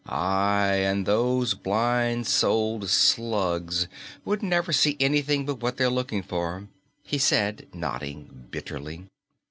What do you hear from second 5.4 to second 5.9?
but what